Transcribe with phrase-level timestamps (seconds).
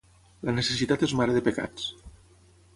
[0.47, 1.89] La necessitat és mare de pecats.